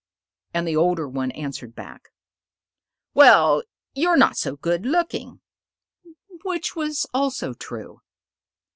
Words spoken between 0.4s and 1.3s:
And the older one